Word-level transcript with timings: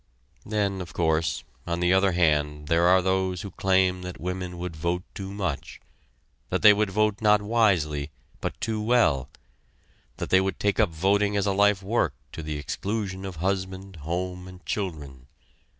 Then, 0.47 0.81
of 0.81 0.93
course, 0.93 1.43
on 1.67 1.79
the 1.79 1.93
other 1.93 2.13
hand 2.13 2.69
there 2.69 2.87
are 2.87 3.03
those 3.03 3.41
who 3.43 3.51
claim 3.51 4.01
that 4.01 4.19
women 4.19 4.57
would 4.57 4.75
vote 4.75 5.03
too 5.13 5.31
much 5.31 5.79
that 6.49 6.63
they 6.63 6.73
would 6.73 6.89
vote 6.89 7.21
not 7.21 7.39
wisely 7.43 8.09
but 8.39 8.59
too 8.59 8.81
well; 8.81 9.29
that 10.17 10.31
they 10.31 10.41
would 10.41 10.59
take 10.59 10.79
up 10.79 10.89
voting 10.89 11.37
as 11.37 11.45
a 11.45 11.51
life 11.53 11.83
work 11.83 12.15
to 12.31 12.41
the 12.41 12.57
exclusion 12.57 13.25
of 13.25 13.35
husband, 13.35 13.97
home 13.97 14.47
and 14.47 14.65
children. 14.65 15.27